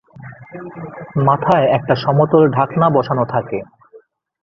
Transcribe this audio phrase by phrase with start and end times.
[1.23, 3.59] মাথায় একটা সমতল ঢাকনা বসানো থাকে।